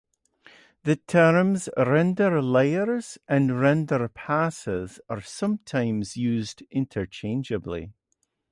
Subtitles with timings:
[0.83, 7.93] The terms "render layers" and "render passes" are sometimes used interchangeably.